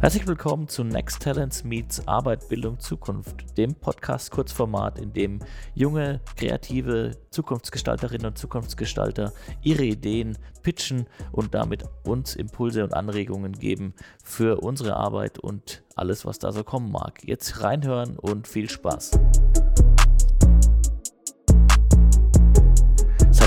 [0.00, 5.40] Herzlich willkommen zu Next Talents Meets Arbeit, Bildung, Zukunft, dem Podcast Kurzformat, in dem
[5.74, 13.92] junge, kreative Zukunftsgestalterinnen und Zukunftsgestalter ihre Ideen pitchen und damit uns Impulse und Anregungen geben
[14.22, 17.24] für unsere Arbeit und alles, was da so kommen mag.
[17.24, 19.18] Jetzt reinhören und viel Spaß.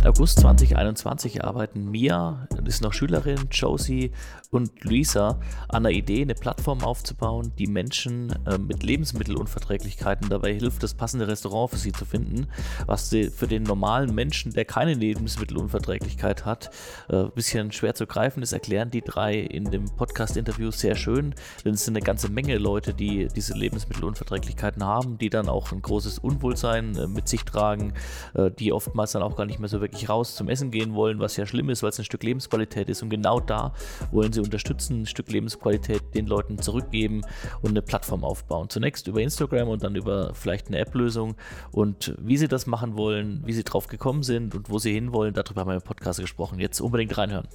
[0.01, 4.11] Seit August 2021 arbeiten Mia, ist noch Schülerin, Josie
[4.49, 10.81] und Luisa an der Idee, eine Plattform aufzubauen, die Menschen äh, mit Lebensmittelunverträglichkeiten dabei hilft,
[10.81, 12.47] das passende Restaurant für sie zu finden,
[12.87, 16.71] was für den normalen Menschen, der keine Lebensmittelunverträglichkeit hat,
[17.07, 18.41] ein äh, bisschen schwer zu greifen.
[18.41, 22.57] Ist, erklären die drei in dem Podcast-Interview sehr schön, denn es sind eine ganze Menge
[22.57, 27.93] Leute, die diese Lebensmittelunverträglichkeiten haben, die dann auch ein großes Unwohlsein äh, mit sich tragen,
[28.59, 31.19] die oftmals dann auch gar nicht mehr so wirklich wirklich raus zum Essen gehen wollen,
[31.19, 33.03] was ja schlimm ist, weil es ein Stück Lebensqualität ist.
[33.03, 33.73] Und genau da
[34.11, 37.21] wollen sie unterstützen, ein Stück Lebensqualität den Leuten zurückgeben
[37.61, 38.69] und eine Plattform aufbauen.
[38.69, 41.35] Zunächst über Instagram und dann über vielleicht eine App-Lösung.
[41.71, 45.33] Und wie sie das machen wollen, wie sie drauf gekommen sind und wo sie hinwollen,
[45.33, 46.59] darüber haben wir im Podcast gesprochen.
[46.59, 47.47] Jetzt unbedingt reinhören.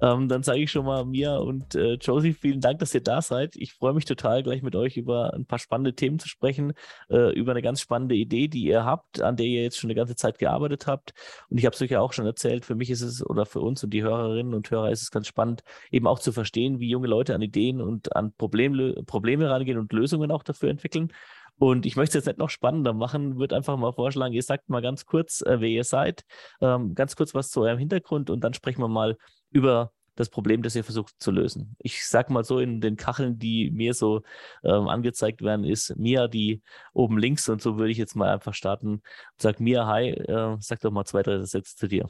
[0.00, 3.22] Ähm, dann sage ich schon mal Mia und äh, Josie, vielen Dank, dass ihr da
[3.22, 3.56] seid.
[3.56, 6.72] Ich freue mich total, gleich mit euch über ein paar spannende Themen zu sprechen,
[7.10, 9.96] äh, über eine ganz spannende Idee, die ihr habt, an der ihr jetzt schon eine
[9.96, 11.12] ganze Zeit gearbeitet habt.
[11.48, 13.60] Und ich habe es euch ja auch schon erzählt, für mich ist es oder für
[13.60, 16.88] uns und die Hörerinnen und Hörer ist es ganz spannend, eben auch zu verstehen, wie
[16.88, 21.12] junge Leute an Ideen und an Problem, Probleme rangehen und Lösungen auch dafür entwickeln.
[21.58, 24.68] Und ich möchte es jetzt nicht noch spannender machen, würde einfach mal vorschlagen, ihr sagt
[24.68, 26.24] mal ganz kurz, äh, wer ihr seid,
[26.60, 29.16] ähm, ganz kurz was zu eurem Hintergrund und dann sprechen wir mal
[29.52, 31.74] über das Problem, das ihr versucht zu lösen.
[31.78, 34.22] Ich sag mal so, in den Kacheln, die mir so
[34.64, 38.54] ähm, angezeigt werden, ist Mia die oben links und so würde ich jetzt mal einfach
[38.54, 39.02] starten.
[39.38, 42.08] Sag Mia, hi, äh, sag doch mal zwei, drei Sätze zu dir.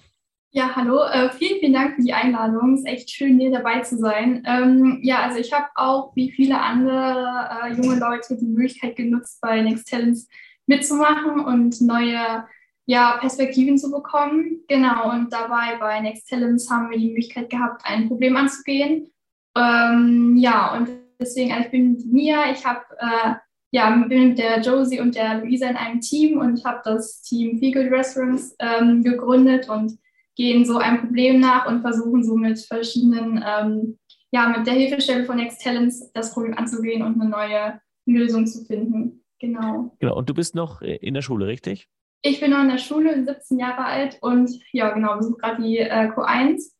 [0.55, 2.75] Ja, hallo, äh, vielen, vielen Dank für die Einladung.
[2.75, 4.42] Es ist echt schön, hier dabei zu sein.
[4.47, 9.41] Ähm, ja, also ich habe auch wie viele andere äh, junge Leute die Möglichkeit genutzt,
[9.41, 10.29] bei Next Talents
[10.67, 12.45] mitzumachen und neue
[12.87, 14.61] ja, Perspektiven zu bekommen.
[14.69, 19.11] Genau, und dabei bei Next Talents haben wir die Möglichkeit gehabt, ein Problem anzugehen.
[19.57, 20.89] Ähm, ja, und
[21.20, 23.35] deswegen, also ich bin Mia, ich habe äh,
[23.73, 27.59] ja, bin mit der Josie und der Luisa in einem Team und habe das Team
[27.59, 29.99] Feel Restaurants ähm, gegründet und
[30.37, 33.99] gehen so einem Problem nach und versuchen so mit verschiedenen, ähm,
[34.31, 38.64] ja, mit der Hilfestelle von Next Talents das Problem anzugehen und eine neue Lösung zu
[38.64, 39.25] finden.
[39.39, 39.95] Genau.
[39.99, 41.89] Genau, und du bist noch in der Schule, richtig?
[42.22, 45.78] Ich bin noch in der Schule, 17 Jahre alt und ja, genau, besuche gerade die
[45.78, 46.72] äh, Q1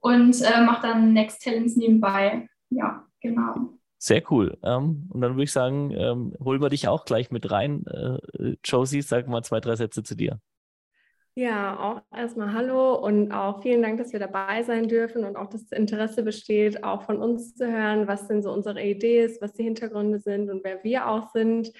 [0.00, 2.48] und äh, mache dann Next Talents nebenbei.
[2.70, 3.78] Ja, genau.
[3.98, 4.58] Sehr cool.
[4.62, 7.84] Ähm, und dann würde ich sagen, ähm, holen wir dich auch gleich mit rein.
[7.86, 10.40] Äh, Josie, sag mal zwei, drei Sätze zu dir.
[11.36, 15.48] Ja, auch erstmal Hallo und auch vielen Dank, dass wir dabei sein dürfen und auch
[15.48, 19.52] das Interesse besteht, auch von uns zu hören, was denn so unsere Idee ist, was
[19.52, 21.72] die Hintergründe sind und wer wir auch sind.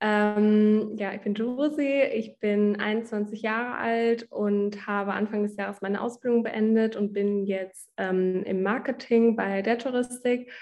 [0.00, 5.80] Ähm, ja, ich bin Josie, ich bin 21 Jahre alt und habe Anfang des Jahres
[5.80, 10.52] meine Ausbildung beendet und bin jetzt ähm, im Marketing bei der Touristik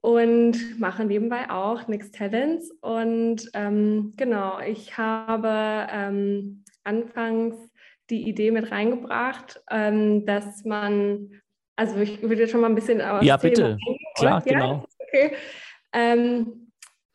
[0.00, 2.70] und mache nebenbei auch Next Talents.
[2.80, 7.56] Und ähm, genau, ich habe ähm, anfangs
[8.08, 11.42] die Idee mit reingebracht, ähm, dass man,
[11.76, 13.76] also ich würde jetzt schon mal ein bisschen aus Ja, bitte,
[14.16, 14.52] klar, ja?
[14.52, 14.84] genau.
[14.98, 15.32] Okay.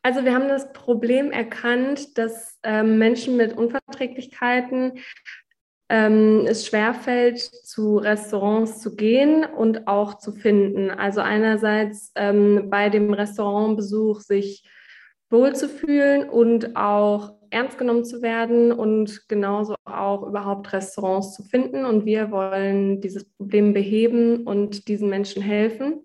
[0.04, 4.98] Also wir haben das Problem erkannt, dass ähm, Menschen mit Unverträglichkeiten
[5.88, 10.90] ähm, es schwerfällt, zu Restaurants zu gehen und auch zu finden.
[10.90, 14.68] Also einerseits ähm, bei dem Restaurantbesuch sich
[15.30, 21.86] wohlzufühlen und auch ernst genommen zu werden und genauso auch überhaupt Restaurants zu finden.
[21.86, 26.03] Und wir wollen dieses Problem beheben und diesen Menschen helfen.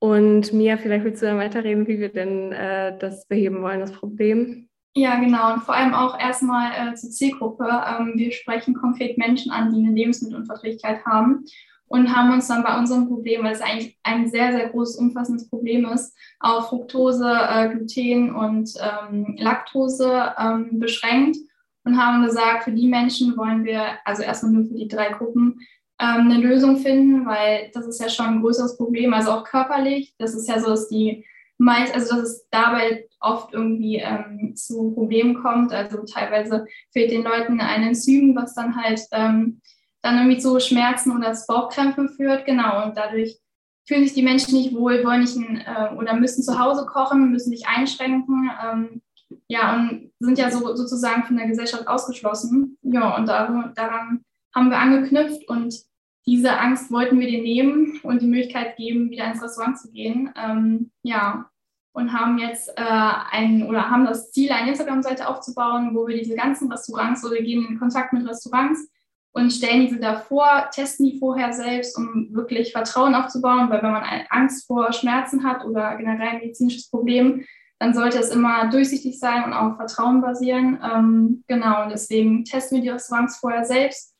[0.00, 3.92] Und Mia, vielleicht willst du dann weiterreden, wie wir denn äh, das beheben wollen, das
[3.92, 4.68] Problem?
[4.94, 5.52] Ja, genau.
[5.52, 7.64] Und vor allem auch erstmal äh, zur Zielgruppe.
[7.64, 11.44] Ähm, wir sprechen konkret Menschen an, die eine Lebensmittelunverträglichkeit haben
[11.86, 15.48] und haben uns dann bei unserem Problem, weil es eigentlich ein sehr, sehr großes, umfassendes
[15.50, 21.36] Problem ist, auf Fructose, äh, Gluten und ähm, Laktose ähm, beschränkt
[21.84, 25.60] und haben gesagt, für die Menschen wollen wir, also erstmal nur für die drei Gruppen,
[26.04, 30.14] eine Lösung finden, weil das ist ja schon ein größeres Problem, also auch körperlich.
[30.18, 31.26] Das ist ja so, dass die
[31.58, 35.72] meist, also dass es dabei oft irgendwie ähm, zu Problemen kommt.
[35.72, 39.60] Also teilweise fehlt den Leuten ein Enzym, was dann halt ähm,
[40.02, 42.46] dann irgendwie zu Schmerzen oder zu Bauchkrämpfen führt.
[42.46, 43.38] Genau, und dadurch
[43.86, 47.50] fühlen sich die Menschen nicht wohl, wollen nicht äh, oder müssen zu Hause kochen, müssen
[47.50, 48.50] sich einschränken.
[48.64, 49.02] Ähm,
[49.48, 52.78] ja, und sind ja so, sozusagen von der Gesellschaft ausgeschlossen.
[52.82, 54.24] Ja, und daran, daran
[54.54, 55.89] haben wir angeknüpft und
[56.26, 60.32] diese Angst wollten wir dir nehmen und die Möglichkeit geben, wieder ins Restaurant zu gehen.
[60.36, 61.50] Ähm, ja,
[61.92, 66.36] und haben jetzt äh, ein oder haben das Ziel, eine Instagram-Seite aufzubauen, wo wir diese
[66.36, 68.88] ganzen Restaurants oder gehen in Kontakt mit Restaurants
[69.32, 74.04] und stellen diese davor, testen die vorher selbst, um wirklich Vertrauen aufzubauen, weil wenn man
[74.28, 77.44] Angst vor Schmerzen hat oder generell ein medizinisches Problem,
[77.78, 80.78] dann sollte es immer durchsichtig sein und auf Vertrauen basieren.
[80.84, 84.14] Ähm, genau, deswegen testen wir die Restaurants vorher selbst,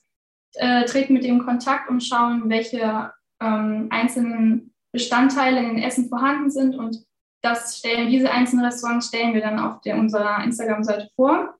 [0.54, 6.50] äh, treten mit dem Kontakt und schauen, welche ähm, einzelnen Bestandteile in den Essen vorhanden
[6.50, 7.04] sind und
[7.42, 11.54] das stellen, diese einzelnen Restaurants stellen wir dann auf der, unserer Instagram-Seite vor.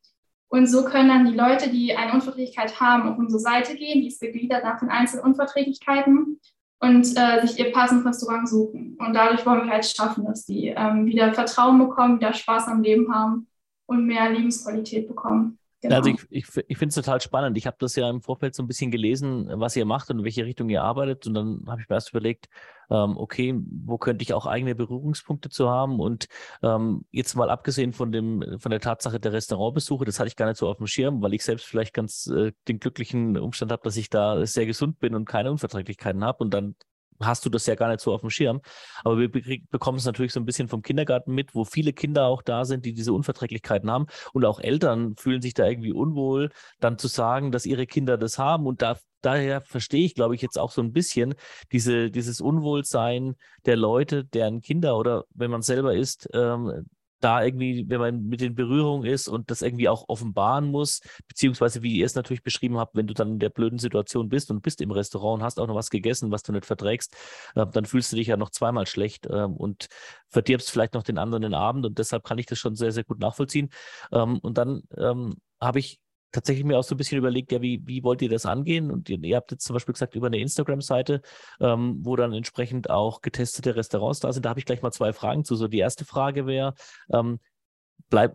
[0.48, 4.08] Und so können dann die Leute, die eine Unverträglichkeit haben, auf unsere Seite gehen, die
[4.08, 6.40] ist gegliedert nach den einzelnen Unverträglichkeiten
[6.80, 8.96] und äh, sich ihr passendes Restaurant suchen.
[8.98, 12.82] Und dadurch wollen wir halt schaffen, dass die ähm, wieder Vertrauen bekommen, wieder Spaß am
[12.82, 13.46] Leben haben
[13.86, 15.59] und mehr Lebensqualität bekommen.
[15.82, 15.96] Genau.
[15.96, 17.56] Also ich, ich, ich finde es total spannend.
[17.56, 20.24] Ich habe das ja im Vorfeld so ein bisschen gelesen, was ihr macht und in
[20.24, 21.26] welche Richtung ihr arbeitet.
[21.26, 22.48] Und dann habe ich mir erst überlegt,
[22.90, 25.98] ähm, okay, wo könnte ich auch eigene Berührungspunkte zu haben?
[25.98, 26.28] Und
[26.62, 30.46] ähm, jetzt mal abgesehen von dem, von der Tatsache der Restaurantbesuche, das hatte ich gar
[30.46, 33.82] nicht so auf dem Schirm, weil ich selbst vielleicht ganz äh, den glücklichen Umstand habe,
[33.82, 36.44] dass ich da sehr gesund bin und keine Unverträglichkeiten habe.
[36.44, 36.74] Und dann
[37.20, 38.60] hast du das ja gar nicht so auf dem Schirm.
[39.04, 42.42] Aber wir bekommen es natürlich so ein bisschen vom Kindergarten mit, wo viele Kinder auch
[42.42, 44.06] da sind, die diese Unverträglichkeiten haben.
[44.32, 46.50] Und auch Eltern fühlen sich da irgendwie unwohl,
[46.80, 48.66] dann zu sagen, dass ihre Kinder das haben.
[48.66, 51.34] Und da, daher verstehe ich, glaube ich, jetzt auch so ein bisschen
[51.72, 56.86] diese, dieses Unwohlsein der Leute, deren Kinder oder wenn man selber ist, ähm,
[57.20, 61.82] da irgendwie, wenn man mit den Berührungen ist und das irgendwie auch offenbaren muss, beziehungsweise
[61.82, 64.62] wie ihr es natürlich beschrieben habt, wenn du dann in der blöden Situation bist und
[64.62, 67.14] bist im Restaurant und hast auch noch was gegessen, was du nicht verträgst,
[67.54, 69.88] äh, dann fühlst du dich ja noch zweimal schlecht äh, und
[70.28, 73.04] verdirbst vielleicht noch den anderen den Abend und deshalb kann ich das schon sehr, sehr
[73.04, 73.70] gut nachvollziehen.
[74.12, 76.00] Ähm, und dann ähm, habe ich
[76.32, 78.90] tatsächlich mir auch so ein bisschen überlegt, ja, wie, wie wollt ihr das angehen?
[78.90, 81.22] Und ihr, ihr habt jetzt zum Beispiel gesagt, über eine Instagram-Seite,
[81.60, 84.44] ähm, wo dann entsprechend auch getestete Restaurants da sind.
[84.44, 85.56] Da habe ich gleich mal zwei Fragen zu.
[85.56, 86.74] So die erste Frage wäre,
[87.12, 87.40] ähm,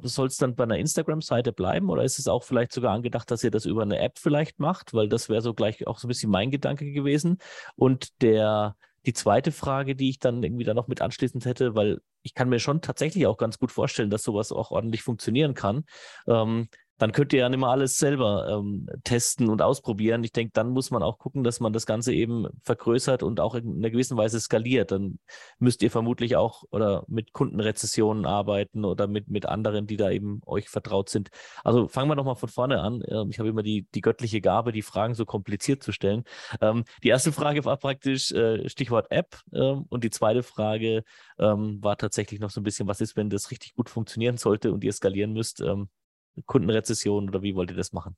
[0.03, 3.43] soll es dann bei einer Instagram-Seite bleiben oder ist es auch vielleicht sogar angedacht, dass
[3.43, 4.93] ihr das über eine App vielleicht macht?
[4.93, 7.39] Weil das wäre so gleich auch so ein bisschen mein Gedanke gewesen.
[7.75, 8.75] Und der,
[9.05, 12.49] die zweite Frage, die ich dann irgendwie da noch mit anschließend hätte, weil ich kann
[12.49, 15.85] mir schon tatsächlich auch ganz gut vorstellen, dass sowas auch ordentlich funktionieren kann.
[16.27, 20.23] Ähm, dann könnt ihr ja nicht mehr alles selber ähm, testen und ausprobieren.
[20.23, 23.55] Ich denke, dann muss man auch gucken, dass man das Ganze eben vergrößert und auch
[23.55, 24.91] in einer gewissen Weise skaliert.
[24.91, 25.19] Dann
[25.59, 30.41] müsst ihr vermutlich auch oder mit Kundenrezessionen arbeiten oder mit, mit anderen, die da eben
[30.45, 31.29] euch vertraut sind.
[31.63, 33.03] Also fangen wir nochmal von vorne an.
[33.07, 36.23] Ähm, ich habe immer die, die göttliche Gabe, die Fragen so kompliziert zu stellen.
[36.61, 41.03] Ähm, die erste Frage war praktisch äh, Stichwort App ähm, und die zweite Frage
[41.39, 44.71] ähm, war tatsächlich noch so ein bisschen, was ist, wenn das richtig gut funktionieren sollte
[44.71, 45.61] und ihr skalieren müsst?
[46.45, 48.15] Kundenrezession oder wie wollt ihr das machen?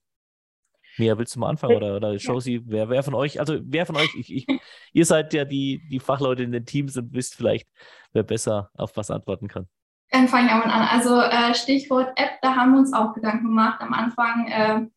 [0.97, 3.95] Mia, willst du mal anfangen oder, oder Josie, wer, wer von euch, also wer von
[3.97, 4.47] euch, ich, ich,
[4.93, 7.67] ihr seid ja die, die Fachleute in den Teams und wisst vielleicht,
[8.13, 9.67] wer besser auf was antworten kann.
[10.09, 10.87] Dann fange ich auch mal an.
[10.87, 13.81] Also äh, Stichwort App, da haben wir uns auch Gedanken gemacht.
[13.81, 14.87] Am Anfang äh,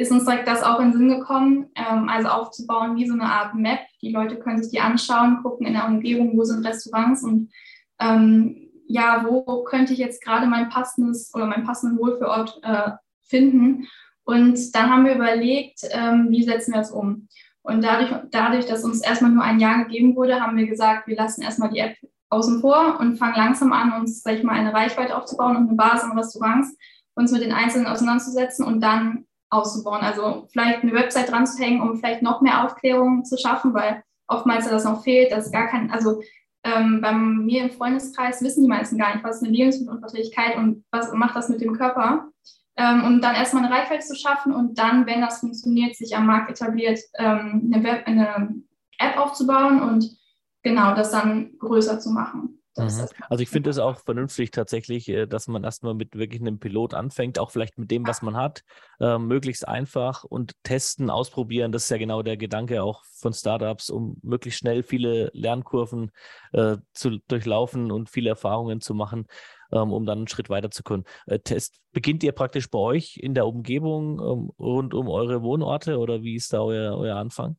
[0.00, 3.24] ist uns direkt das auch in den Sinn gekommen, ähm, also aufzubauen wie so eine
[3.24, 3.80] Art Map.
[4.00, 7.50] Die Leute können sich die anschauen, gucken in der Umgebung, wo sind Restaurants und
[7.98, 12.90] ähm, ja, wo könnte ich jetzt gerade mein passendes oder meinen passenden Wohlfühlort äh,
[13.22, 13.86] finden.
[14.24, 17.28] Und dann haben wir überlegt, ähm, wie setzen wir das um.
[17.62, 21.16] Und dadurch, dadurch, dass uns erstmal nur ein Jahr gegeben wurde, haben wir gesagt, wir
[21.16, 21.96] lassen erstmal die App
[22.30, 25.76] außen vor und fangen langsam an, uns, sag ich mal, eine Reichweite aufzubauen und eine
[25.76, 26.76] Basis in Restaurants,
[27.14, 30.00] uns mit den Einzelnen auseinanderzusetzen und dann auszubauen.
[30.00, 34.02] Also vielleicht eine Website dran zu hängen, um vielleicht noch mehr Aufklärung zu schaffen, weil
[34.26, 36.22] oftmals das noch fehlt, dass gar kein, also
[36.64, 40.84] ähm, bei mir im Freundeskreis wissen die meisten gar nicht, was ist eine Lebensmittelunverträglichkeit und
[40.90, 42.30] was macht das mit dem Körper.
[42.76, 46.26] Ähm, um dann erstmal eine Reichweite zu schaffen und dann, wenn das funktioniert, sich am
[46.26, 48.54] Markt etabliert, ähm, eine, Web, eine
[48.98, 50.16] App aufzubauen und
[50.62, 52.59] genau das dann größer zu machen.
[52.84, 53.08] Mhm.
[53.28, 56.94] Also ich finde es auch vernünftig tatsächlich, äh, dass man erstmal mit wirklich einem Pilot
[56.94, 58.64] anfängt, auch vielleicht mit dem, was man hat,
[59.00, 61.72] äh, möglichst einfach und testen, ausprobieren.
[61.72, 66.10] Das ist ja genau der Gedanke auch von Startups, um möglichst schnell viele Lernkurven
[66.52, 69.26] äh, zu durchlaufen und viele Erfahrungen zu machen,
[69.72, 71.04] ähm, um dann einen Schritt weiter zu können.
[71.26, 75.98] Äh, Test beginnt ihr praktisch bei euch in der Umgebung ähm, rund um eure Wohnorte
[75.98, 77.56] oder wie ist da euer, euer Anfang?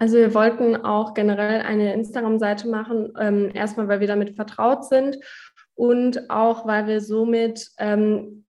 [0.00, 5.18] Also wir wollten auch generell eine Instagram-Seite machen, ähm, erstmal weil wir damit vertraut sind
[5.74, 8.46] und auch weil wir somit ähm,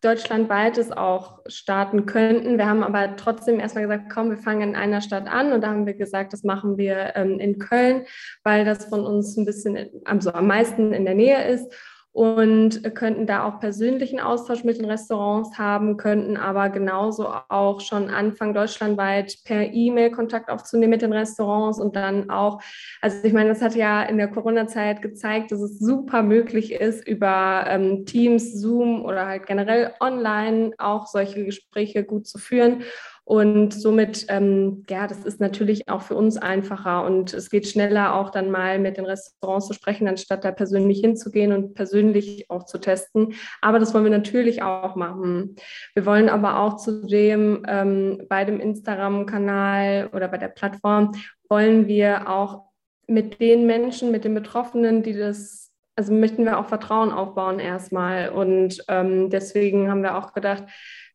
[0.00, 2.56] deutschlandweit es auch starten könnten.
[2.56, 5.70] Wir haben aber trotzdem erstmal gesagt, komm, wir fangen in einer Stadt an und da
[5.70, 8.04] haben wir gesagt, das machen wir ähm, in Köln,
[8.44, 11.72] weil das von uns ein bisschen also am meisten in der Nähe ist
[12.12, 18.10] und könnten da auch persönlichen Austausch mit den Restaurants haben, könnten aber genauso auch schon
[18.10, 22.60] anfangen, deutschlandweit per E-Mail Kontakt aufzunehmen mit den Restaurants und dann auch,
[23.00, 27.06] also ich meine, das hat ja in der Corona-Zeit gezeigt, dass es super möglich ist,
[27.08, 32.82] über ähm, Teams, Zoom oder halt generell online auch solche Gespräche gut zu führen.
[33.24, 38.16] Und somit, ähm, ja, das ist natürlich auch für uns einfacher und es geht schneller
[38.16, 42.64] auch dann mal mit den Restaurants zu sprechen, anstatt da persönlich hinzugehen und persönlich auch
[42.64, 43.34] zu testen.
[43.60, 45.54] Aber das wollen wir natürlich auch machen.
[45.94, 51.12] Wir wollen aber auch zudem ähm, bei dem Instagram-Kanal oder bei der Plattform
[51.48, 52.64] wollen wir auch
[53.06, 55.62] mit den Menschen, mit den Betroffenen, die das
[55.94, 58.30] also möchten wir auch Vertrauen aufbauen erstmal.
[58.30, 60.64] Und ähm, deswegen haben wir auch gedacht,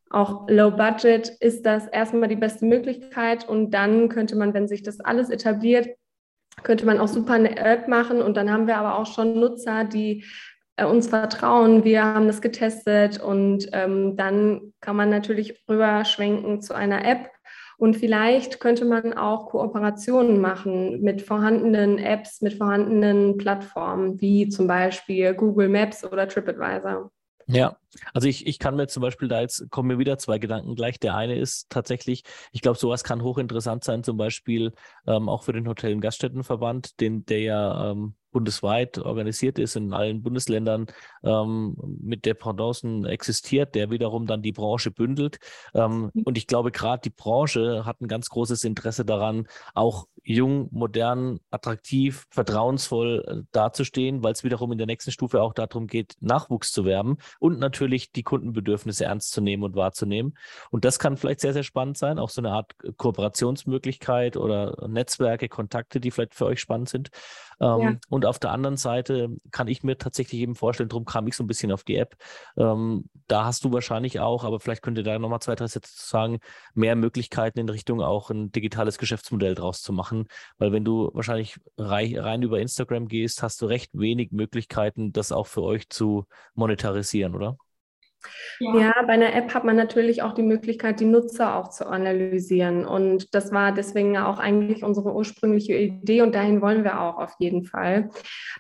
[0.10, 4.84] auch Low Budget ist das erstmal die beste Möglichkeit und dann könnte man, wenn sich
[4.84, 5.88] das alles etabliert,
[6.64, 9.84] könnte man auch super eine App machen und dann haben wir aber auch schon Nutzer,
[9.84, 10.26] die
[10.78, 11.84] äh, uns vertrauen.
[11.84, 17.30] Wir haben das getestet und ähm, dann kann man natürlich rüberschwenken zu einer App.
[17.80, 24.66] Und vielleicht könnte man auch Kooperationen machen mit vorhandenen Apps, mit vorhandenen Plattformen, wie zum
[24.66, 27.12] Beispiel Google Maps oder TripAdvisor.
[27.50, 27.78] Ja,
[28.14, 31.00] also ich, ich kann mir zum Beispiel da jetzt kommen mir wieder zwei Gedanken gleich.
[31.00, 34.74] Der eine ist tatsächlich, ich glaube, sowas kann hochinteressant sein, zum Beispiel
[35.08, 39.94] ähm, auch für den Hotel- und Gaststättenverband, den, der ja ähm, bundesweit organisiert ist, in
[39.94, 40.86] allen Bundesländern
[41.24, 45.40] ähm, mit Dependancen existiert, der wiederum dann die Branche bündelt.
[45.74, 50.68] Ähm, und ich glaube, gerade die Branche hat ein ganz großes Interesse daran, auch jung,
[50.72, 56.16] modern, attraktiv, vertrauensvoll äh, dazustehen, weil es wiederum in der nächsten Stufe auch darum geht,
[56.20, 60.38] Nachwuchs zu werben und natürlich die Kundenbedürfnisse ernst zu nehmen und wahrzunehmen.
[60.70, 65.50] Und das kann vielleicht sehr, sehr spannend sein, auch so eine Art Kooperationsmöglichkeit oder Netzwerke,
[65.50, 67.10] Kontakte, die vielleicht für euch spannend sind.
[67.60, 67.96] Ähm, ja.
[68.10, 71.44] Und auf der anderen Seite kann ich mir tatsächlich eben vorstellen, darum kam ich so
[71.44, 72.16] ein bisschen auf die App.
[72.56, 75.92] Ähm, da hast du wahrscheinlich auch, aber vielleicht könnt ihr da nochmal zwei, drei Sätze
[75.96, 76.40] sagen,
[76.74, 80.28] mehr Möglichkeiten in Richtung auch ein digitales Geschäftsmodell draus zu machen.
[80.58, 85.32] Weil wenn du wahrscheinlich rein, rein über Instagram gehst, hast du recht wenig Möglichkeiten, das
[85.32, 87.58] auch für euch zu monetarisieren, oder?
[88.60, 88.80] Ja.
[88.80, 88.94] ja.
[89.06, 92.86] bei einer App hat man natürlich auch die Möglichkeit, die Nutzer auch zu analysieren.
[92.86, 97.34] Und das war deswegen auch eigentlich unsere ursprüngliche Idee und dahin wollen wir auch auf
[97.40, 98.10] jeden Fall.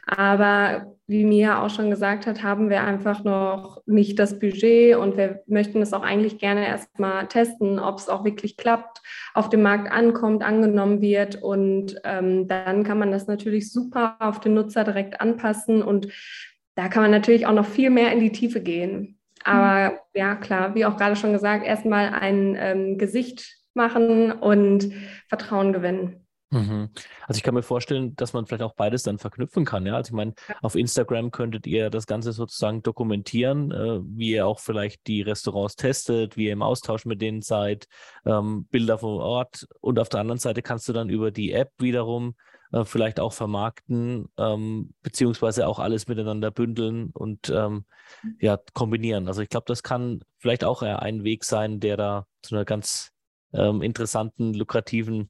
[0.05, 5.15] Aber wie Mia auch schon gesagt hat, haben wir einfach noch nicht das Budget und
[5.15, 9.01] wir möchten es auch eigentlich gerne erstmal testen, ob es auch wirklich klappt,
[9.33, 11.41] auf dem Markt ankommt, angenommen wird.
[11.41, 16.09] Und ähm, dann kann man das natürlich super auf den Nutzer direkt anpassen und
[16.75, 19.16] da kann man natürlich auch noch viel mehr in die Tiefe gehen.
[19.47, 19.97] Aber mhm.
[20.13, 24.91] ja, klar, wie auch gerade schon gesagt, erstmal ein ähm, Gesicht machen und
[25.29, 26.27] Vertrauen gewinnen.
[26.49, 26.89] Mhm.
[27.27, 29.85] Also ich kann mir vorstellen, dass man vielleicht auch beides dann verknüpfen kann.
[29.85, 34.47] Ja, also ich meine, auf Instagram könntet ihr das Ganze sozusagen dokumentieren, äh, wie ihr
[34.47, 37.87] auch vielleicht die Restaurants testet, wie ihr im Austausch mit denen seid,
[38.25, 39.67] ähm, Bilder vor Ort.
[39.81, 42.35] Und auf der anderen Seite kannst du dann über die App wiederum
[42.71, 47.85] äh, vielleicht auch vermarkten, ähm, beziehungsweise auch alles miteinander bündeln und ähm,
[48.39, 49.27] ja, kombinieren.
[49.27, 53.11] Also ich glaube, das kann vielleicht auch ein Weg sein, der da zu einer ganz
[53.53, 55.29] ähm, interessanten, lukrativen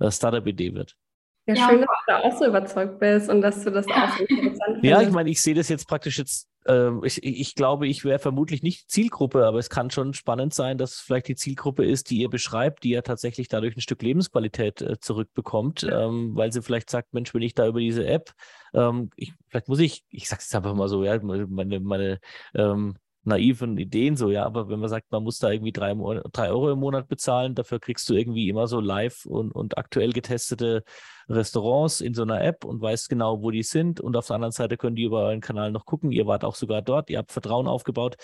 [0.00, 0.96] äh, Startup-Idee wird.
[1.46, 4.24] Ja, schön, dass du da auch so überzeugt bist und dass du das auch so
[4.28, 4.84] interessant findest.
[4.84, 8.18] Ja, ich meine, ich sehe das jetzt praktisch jetzt, äh, ich, ich glaube, ich wäre
[8.18, 12.10] vermutlich nicht Zielgruppe, aber es kann schon spannend sein, dass es vielleicht die Zielgruppe ist,
[12.10, 16.06] die ihr beschreibt, die ja tatsächlich dadurch ein Stück Lebensqualität äh, zurückbekommt, ja.
[16.06, 18.32] ähm, weil sie vielleicht sagt, Mensch, wenn ich da über diese App,
[18.74, 22.18] ähm, ich, vielleicht muss ich, ich sage es einfach mal so, ja, meine, meine
[22.54, 22.96] ähm,
[23.26, 25.94] naiven Ideen so, ja, aber wenn man sagt, man muss da irgendwie drei,
[26.32, 30.12] drei Euro im Monat bezahlen, dafür kriegst du irgendwie immer so live und, und aktuell
[30.12, 30.84] getestete
[31.28, 34.52] Restaurants in so einer App und weißt genau, wo die sind und auf der anderen
[34.52, 37.32] Seite können die über euren Kanal noch gucken, ihr wart auch sogar dort, ihr habt
[37.32, 38.16] Vertrauen aufgebaut,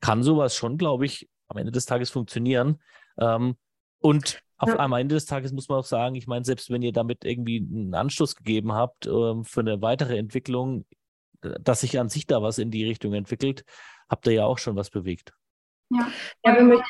[0.00, 2.80] kann sowas schon, glaube ich, am Ende des Tages funktionieren
[3.18, 3.56] ähm,
[3.98, 4.78] und auf, ja.
[4.78, 7.58] am Ende des Tages muss man auch sagen, ich meine, selbst wenn ihr damit irgendwie
[7.58, 10.84] einen Anstoß gegeben habt ähm, für eine weitere Entwicklung,
[11.40, 13.64] dass sich an sich da was in die Richtung entwickelt,
[14.08, 15.32] habt ihr ja auch schon was bewegt.
[15.90, 16.10] Ja,
[16.44, 16.82] ja wir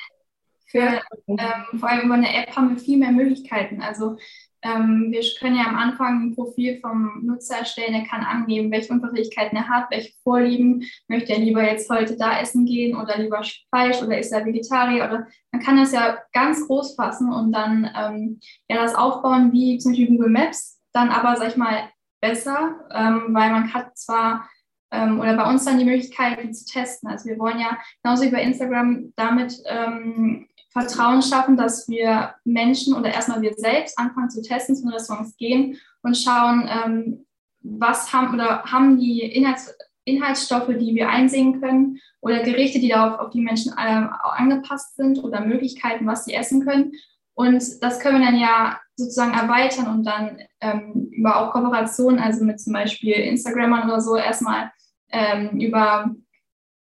[0.71, 3.81] für, ähm, vor allem über eine App haben wir viel mehr Möglichkeiten.
[3.81, 4.19] Also
[4.63, 8.93] ähm, wir können ja am Anfang ein Profil vom Nutzer erstellen, er kann angeben, welche
[8.93, 13.43] Unverträglichkeiten er hat, welche Vorlieben, möchte er lieber jetzt heute da essen gehen oder lieber
[13.71, 17.91] Fleisch oder ist er Vegetarier oder man kann das ja ganz groß fassen und dann
[17.97, 21.89] ähm, ja das aufbauen wie zum Beispiel Google Maps, dann aber, sag ich mal,
[22.21, 24.49] besser, ähm, weil man hat zwar
[24.91, 27.09] ähm, oder bei uns dann die Möglichkeit, die zu testen.
[27.09, 32.95] Also wir wollen ja genauso wie bei Instagram damit ähm, Vertrauen schaffen, dass wir Menschen
[32.95, 37.27] oder erstmal wir selbst anfangen zu testen, zu Restaurants gehen und schauen, ähm,
[37.61, 43.21] was haben oder haben die Inhalts Inhaltsstoffe, die wir einsehen können oder Gerichte, die darauf
[43.21, 46.93] auf die Menschen äh, angepasst sind oder Möglichkeiten, was sie essen können.
[47.35, 52.45] Und das können wir dann ja sozusagen erweitern und dann ähm, über auch Kooperationen, also
[52.45, 54.73] mit zum Beispiel Instagramern oder so, erstmal
[55.11, 56.15] ähm, über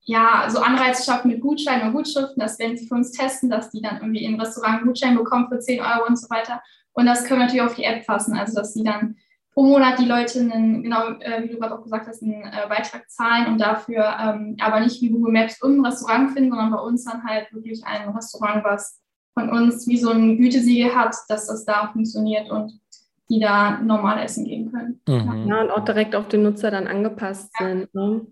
[0.06, 3.70] ja, so Anreize schaffen mit Gutscheinen und Gutschriften, dass wenn sie für uns testen, dass
[3.70, 6.62] die dann irgendwie im Restaurant einen Gutschein bekommen für 10 Euro und so weiter.
[6.92, 9.16] Und das können wir natürlich auf die App fassen, also dass sie dann
[9.52, 12.68] pro Monat die Leute einen, genau äh, wie du gerade auch gesagt hast, einen äh,
[12.68, 16.78] Beitrag zahlen und dafür ähm, aber nicht wie Google Maps irgendein Restaurant finden, sondern bei
[16.78, 19.00] uns dann halt wirklich ein Restaurant, was
[19.34, 22.80] von uns wie so ein Gütesiegel hat, dass das da funktioniert und
[23.28, 25.00] die da normal essen gehen können.
[25.08, 25.48] Mhm.
[25.48, 27.66] Ja, und auch direkt auf den Nutzer dann angepasst ja.
[27.66, 27.94] sind.
[27.94, 28.26] Ne?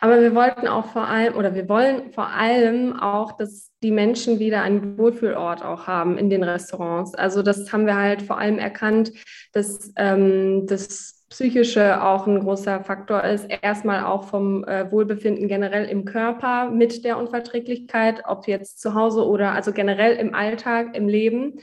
[0.00, 4.38] Aber wir wollten auch vor allem, oder wir wollen vor allem auch, dass die Menschen
[4.38, 7.14] wieder einen Wohlfühlort auch haben in den Restaurants.
[7.14, 9.12] Also das haben wir halt vor allem erkannt,
[9.52, 13.46] dass ähm, das Psychische auch ein großer Faktor ist.
[13.62, 19.24] Erstmal auch vom äh, Wohlbefinden generell im Körper mit der Unverträglichkeit, ob jetzt zu Hause
[19.24, 21.60] oder also generell im Alltag, im Leben.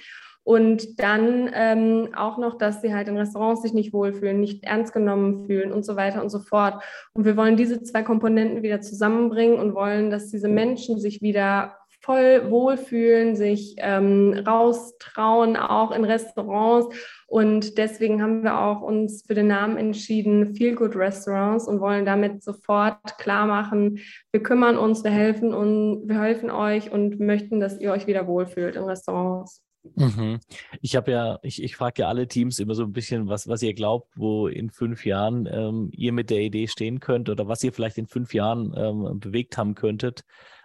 [0.47, 4.93] Und dann ähm, auch noch, dass sie halt in Restaurants sich nicht wohlfühlen, nicht ernst
[4.93, 6.81] genommen fühlen und so weiter und so fort.
[7.11, 11.75] Und wir wollen diese zwei Komponenten wieder zusammenbringen und wollen, dass diese Menschen sich wieder
[11.99, 16.95] voll wohlfühlen, sich ähm, raustrauen, auch in Restaurants.
[17.27, 22.05] Und deswegen haben wir auch uns für den Namen entschieden, Feel Good Restaurants, und wollen
[22.05, 23.99] damit sofort klar machen,
[24.31, 28.27] wir kümmern uns, wir helfen und wir helfen euch und möchten, dass ihr euch wieder
[28.27, 29.66] wohlfühlt in Restaurants.
[29.95, 30.39] Mhm.
[30.81, 33.61] Ich habe ja, ich, ich frage ja alle Teams immer so ein bisschen, was, was
[33.61, 37.63] ihr glaubt, wo in fünf Jahren ähm, ihr mit der Idee stehen könnt oder was
[37.63, 40.23] ihr vielleicht in fünf Jahren ähm, bewegt haben könntet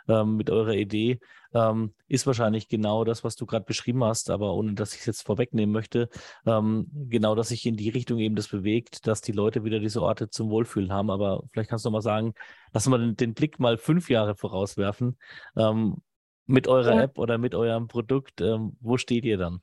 [0.09, 1.21] ähm, mit eurer Idee.
[1.55, 5.07] Ähm, ist wahrscheinlich genau das, was du gerade beschrieben hast, aber ohne dass ich es
[5.07, 6.09] jetzt vorwegnehmen möchte,
[6.47, 10.00] ähm, genau, dass sich in die Richtung eben das bewegt, dass die Leute wieder diese
[10.00, 11.11] Orte zum Wohlfühlen haben.
[11.11, 12.33] Aber vielleicht kannst du noch mal sagen,
[12.73, 15.19] lass mal den, den Blick mal fünf Jahre vorauswerfen
[15.57, 15.97] ähm,
[16.46, 17.02] mit eurer ja.
[17.02, 19.61] App oder mit eurem Produkt, ähm, wo steht ihr dann?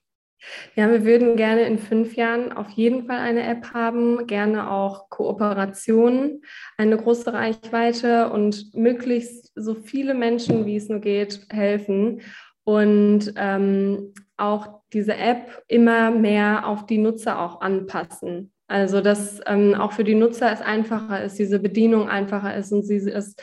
[0.76, 5.10] Ja, wir würden gerne in fünf Jahren auf jeden Fall eine App haben, gerne auch
[5.10, 6.44] Kooperationen,
[6.78, 12.22] eine große Reichweite und möglichst so viele Menschen, wie es nur geht, helfen.
[12.64, 18.54] Und ähm, auch diese App immer mehr auf die Nutzer auch anpassen.
[18.68, 22.84] Also dass ähm, auch für die Nutzer es einfacher ist, diese Bedienung einfacher ist und
[22.84, 23.36] sie es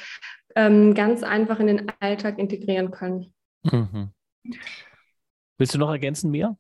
[0.57, 3.33] ähm, ganz einfach in den Alltag integrieren können.
[3.63, 4.11] Mhm.
[5.59, 6.57] Willst du noch ergänzen, Mia?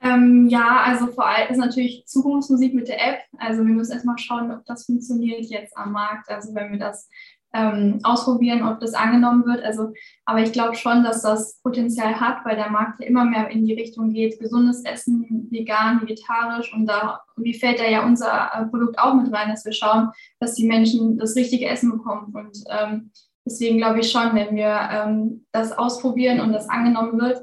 [0.00, 3.20] Ähm, ja, also vor allem ist natürlich Zukunftsmusik mit der App.
[3.38, 6.28] Also wir müssen erstmal schauen, ob das funktioniert jetzt am Markt.
[6.28, 7.08] Also wenn wir das
[7.54, 9.64] ähm, ausprobieren, ob das angenommen wird.
[9.64, 9.92] Also,
[10.24, 13.64] aber ich glaube schon, dass das Potenzial hat, weil der Markt ja immer mehr in
[13.64, 16.72] die Richtung geht, gesundes Essen, vegan, vegetarisch.
[16.72, 20.10] Und da wie fällt da ja unser äh, Produkt auch mit rein, dass wir schauen,
[20.40, 22.32] dass die Menschen das richtige Essen bekommen.
[22.34, 23.10] Und ähm,
[23.50, 27.42] deswegen glaube ich schon, wenn wir ähm, das ausprobieren und das angenommen wird,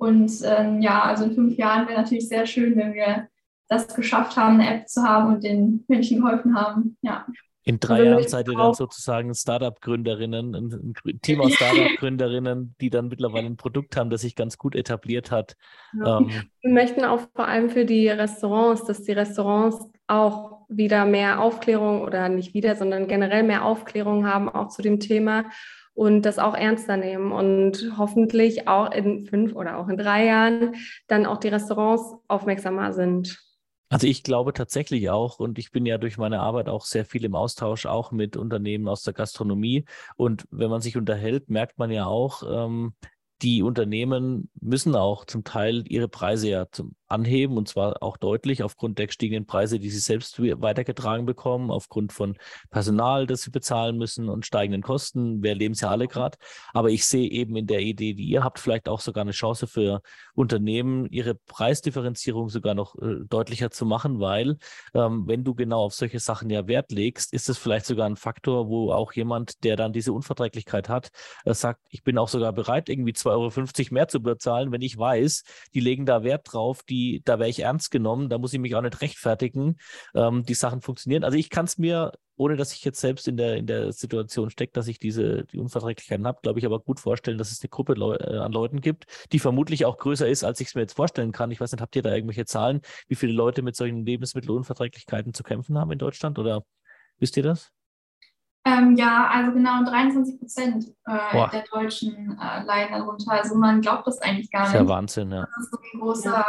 [0.00, 3.28] und ähm, ja, also in fünf Jahren wäre natürlich sehr schön, wenn wir
[3.68, 6.96] das geschafft haben, eine App zu haben und den Menschen geholfen haben.
[7.02, 7.26] Ja.
[7.64, 13.08] In drei also Jahren seid ihr dann sozusagen Startup-Gründerinnen, ein Team aus Startup-Gründerinnen, die dann
[13.08, 15.56] mittlerweile ein Produkt haben, das sich ganz gut etabliert hat.
[15.92, 16.18] Ja.
[16.18, 16.30] Ähm,
[16.62, 22.02] wir möchten auch vor allem für die Restaurants, dass die Restaurants auch wieder mehr Aufklärung
[22.02, 25.44] oder nicht wieder, sondern generell mehr Aufklärung haben, auch zu dem Thema
[25.94, 30.74] und das auch ernster nehmen und hoffentlich auch in fünf oder auch in drei Jahren
[31.08, 33.38] dann auch die Restaurants aufmerksamer sind.
[33.92, 37.24] Also ich glaube tatsächlich auch, und ich bin ja durch meine Arbeit auch sehr viel
[37.24, 39.84] im Austausch, auch mit Unternehmen aus der Gastronomie.
[40.16, 42.94] Und wenn man sich unterhält, merkt man ja auch, ähm,
[43.42, 48.62] die Unternehmen müssen auch zum Teil ihre Preise ja zum anheben und zwar auch deutlich
[48.62, 52.36] aufgrund der gestiegenen Preise, die sie selbst weitergetragen bekommen, aufgrund von
[52.70, 55.42] Personal, das sie bezahlen müssen und steigenden Kosten.
[55.42, 56.38] Wir erleben es ja alle gerade.
[56.72, 59.66] Aber ich sehe eben in der Idee, die ihr habt, vielleicht auch sogar eine Chance
[59.66, 60.02] für
[60.34, 64.56] Unternehmen, ihre Preisdifferenzierung sogar noch äh, deutlicher zu machen, weil
[64.94, 68.16] ähm, wenn du genau auf solche Sachen ja Wert legst, ist es vielleicht sogar ein
[68.16, 71.10] Faktor, wo auch jemand, der dann diese Unverträglichkeit hat,
[71.44, 73.30] äh, sagt, ich bin auch sogar bereit, irgendwie 2,50
[73.80, 75.42] Euro mehr zu bezahlen, wenn ich weiß,
[75.74, 78.60] die legen da Wert drauf, die die, da wäre ich ernst genommen, da muss ich
[78.60, 79.76] mich auch nicht rechtfertigen.
[80.14, 81.24] Ähm, die Sachen funktionieren.
[81.24, 84.50] Also ich kann es mir, ohne dass ich jetzt selbst in der, in der Situation
[84.50, 87.68] stecke, dass ich diese die Unverträglichkeiten habe, glaube ich aber gut vorstellen, dass es eine
[87.68, 90.82] Gruppe Leu äh, an Leuten gibt, die vermutlich auch größer ist, als ich es mir
[90.82, 91.50] jetzt vorstellen kann.
[91.50, 95.42] Ich weiß nicht, habt ihr da irgendwelche Zahlen, wie viele Leute mit solchen Lebensmittelunverträglichkeiten zu
[95.42, 96.64] kämpfen haben in Deutschland oder
[97.18, 97.72] wisst ihr das?
[98.66, 103.32] Ähm, ja, also genau 23 Prozent äh, der Deutschen äh, leiden darunter.
[103.32, 104.74] Also man glaubt das eigentlich gar nicht.
[104.74, 105.46] Das ist ja Wahnsinn, ja.
[105.46, 106.46] Das ist so ein großer, ja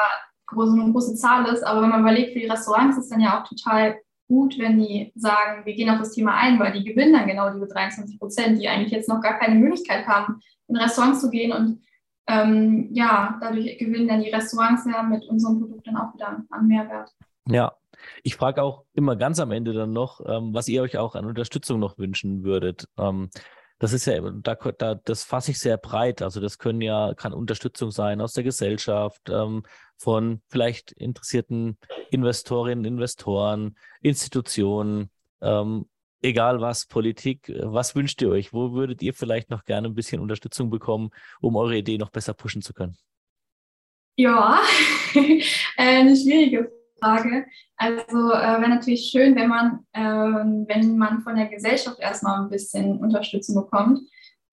[0.52, 1.64] große, eine große Zahl ist.
[1.64, 3.96] Aber wenn man überlegt, für die Restaurants ist es dann ja auch total
[4.28, 7.52] gut, wenn die sagen, wir gehen auf das Thema ein, weil die gewinnen dann genau
[7.52, 11.52] diese 23 Prozent, die eigentlich jetzt noch gar keine Möglichkeit haben, in Restaurants zu gehen.
[11.52, 11.82] Und
[12.28, 16.68] ähm, ja, dadurch gewinnen dann die Restaurants ja mit unserem Produkt dann auch wieder an
[16.68, 17.12] Mehrwert.
[17.50, 17.74] Ja,
[18.24, 21.26] ich frage auch immer ganz am Ende dann noch, ähm, was ihr euch auch an
[21.26, 22.88] Unterstützung noch wünschen würdet.
[22.98, 23.30] Ähm,
[23.82, 26.22] das ist ja, da, da, das fasse ich sehr breit.
[26.22, 29.64] Also das können ja, kann Unterstützung sein aus der Gesellschaft, ähm,
[29.98, 31.80] von vielleicht interessierten
[32.12, 35.10] Investorinnen, Investoren, Institutionen,
[35.42, 35.90] ähm,
[36.22, 37.52] egal was, Politik.
[37.64, 38.54] Was wünscht ihr euch?
[38.54, 42.36] Wo würdet ihr vielleicht noch gerne ein bisschen Unterstützung bekommen, um eure Idee noch besser
[42.36, 42.96] pushen zu können?
[44.16, 44.62] Ja,
[45.16, 45.42] äh,
[45.76, 47.46] eine schwierige Frage.
[47.78, 52.50] Also äh, wäre natürlich schön, wenn man, äh, wenn man von der Gesellschaft erstmal ein
[52.50, 54.00] bisschen Unterstützung bekommt,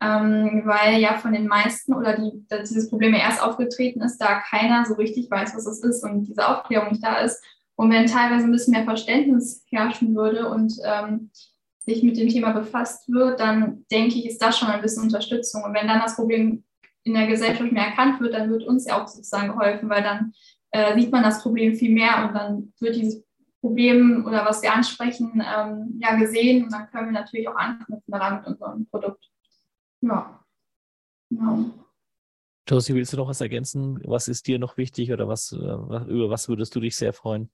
[0.00, 4.40] ähm, weil ja von den meisten oder die, dieses Problem ja erst aufgetreten ist, da
[4.40, 7.44] keiner so richtig weiß, was das ist und diese Aufklärung nicht da ist.
[7.76, 11.30] Und wenn teilweise ein bisschen mehr Verständnis herrschen würde und ähm,
[11.78, 15.62] sich mit dem Thema befasst wird, dann denke ich, ist das schon ein bisschen Unterstützung.
[15.64, 16.64] Und wenn dann das Problem
[17.04, 20.32] in der Gesellschaft mehr erkannt wird, dann wird uns ja auch sozusagen geholfen, weil dann
[20.70, 23.24] äh, sieht man das Problem viel mehr und dann wird dieses
[23.60, 28.12] Problem oder was wir ansprechen ähm, ja gesehen und dann können wir natürlich auch anknüpfen
[28.12, 29.28] daran mit unserem Produkt.
[30.00, 30.44] Ja.
[31.30, 31.70] Genau.
[32.68, 34.00] Josie, willst du noch was ergänzen?
[34.04, 37.50] Was ist dir noch wichtig oder was, äh, über was würdest du dich sehr freuen?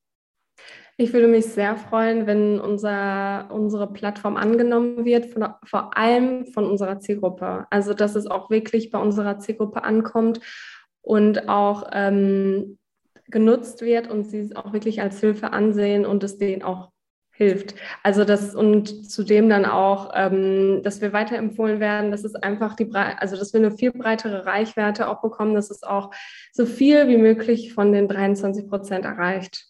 [0.96, 6.64] Ich würde mich sehr freuen, wenn unser, unsere Plattform angenommen wird, von, vor allem von
[6.66, 7.66] unserer Zielgruppe.
[7.70, 10.40] Also, dass es auch wirklich bei unserer Zielgruppe ankommt
[11.00, 12.79] und auch ähm,
[13.27, 16.91] genutzt wird und sie es auch wirklich als Hilfe ansehen und es denen auch
[17.35, 17.75] hilft.
[18.03, 22.93] Also das und zudem dann auch, ähm, dass wir weiterempfohlen werden, dass es einfach die,
[22.95, 26.13] also dass wir eine viel breitere Reichweite auch bekommen, dass es auch
[26.53, 29.67] so viel wie möglich von den 23 Prozent erreicht.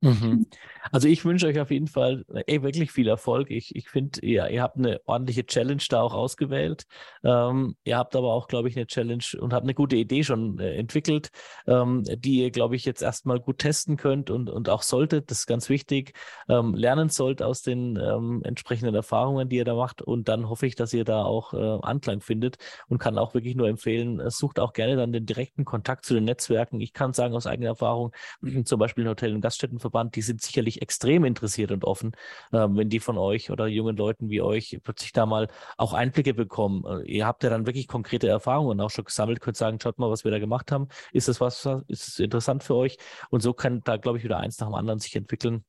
[0.00, 0.46] Mhm.
[0.90, 3.50] Also ich wünsche euch auf jeden Fall ey, wirklich viel Erfolg.
[3.50, 6.84] Ich, ich finde, ja, ihr habt eine ordentliche Challenge da auch ausgewählt.
[7.24, 10.58] Ähm, ihr habt aber auch, glaube ich, eine Challenge und habt eine gute Idee schon
[10.58, 11.30] äh, entwickelt,
[11.66, 15.30] ähm, die ihr, glaube ich, jetzt erstmal gut testen könnt und, und auch solltet.
[15.30, 16.14] Das ist ganz wichtig.
[16.48, 20.02] Ähm, lernen sollt aus den ähm, entsprechenden Erfahrungen, die ihr da macht.
[20.02, 22.56] Und dann hoffe ich, dass ihr da auch äh, Anklang findet
[22.88, 26.14] und kann auch wirklich nur empfehlen, äh, sucht auch gerne dann den direkten Kontakt zu
[26.14, 26.80] den Netzwerken.
[26.80, 28.12] Ich kann sagen aus eigener Erfahrung,
[28.64, 32.12] zum Beispiel Hotel- und Gaststättenverband, die sind sicherlich extrem interessiert und offen,
[32.52, 36.32] äh, wenn die von euch oder jungen Leuten wie euch plötzlich da mal auch Einblicke
[36.32, 36.84] bekommen.
[36.86, 40.10] Äh, ihr habt ja dann wirklich konkrete Erfahrungen auch schon gesammelt, könnt sagen, schaut mal,
[40.10, 40.88] was wir da gemacht haben.
[41.12, 42.96] Ist das was, ist es interessant für euch?
[43.28, 45.64] Und so kann da, glaube ich, wieder eins nach dem anderen sich entwickeln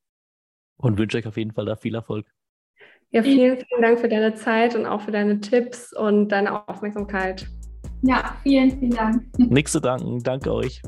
[0.76, 2.26] und wünsche euch auf jeden Fall da viel Erfolg.
[3.10, 7.46] Ja, vielen, vielen Dank für deine Zeit und auch für deine Tipps und deine Aufmerksamkeit.
[8.02, 9.38] Ja, vielen, vielen Dank.
[9.38, 10.20] Nichts zu danken.
[10.22, 10.82] Danke euch.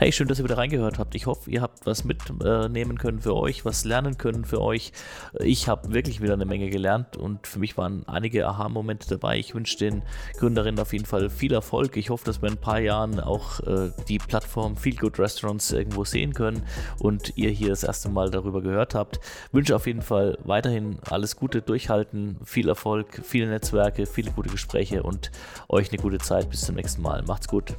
[0.00, 1.16] Hey, schön, dass ihr wieder reingehört habt.
[1.16, 4.92] Ich hoffe, ihr habt was mitnehmen können für euch, was lernen können für euch.
[5.40, 9.40] Ich habe wirklich wieder eine Menge gelernt und für mich waren einige Aha-Momente dabei.
[9.40, 10.02] Ich wünsche den
[10.36, 11.96] Gründerinnen auf jeden Fall viel Erfolg.
[11.96, 15.72] Ich hoffe, dass wir in ein paar Jahren auch äh, die Plattform Feel Good Restaurants
[15.72, 16.62] irgendwo sehen können
[17.00, 19.18] und ihr hier das erste Mal darüber gehört habt.
[19.50, 25.02] Wünsche auf jeden Fall weiterhin alles Gute, durchhalten, viel Erfolg, viele Netzwerke, viele gute Gespräche
[25.02, 25.32] und
[25.68, 26.48] euch eine gute Zeit.
[26.50, 27.24] Bis zum nächsten Mal.
[27.26, 27.74] Macht's gut.